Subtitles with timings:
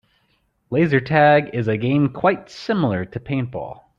[0.71, 3.81] Laser tag is a game quite similar to paintball.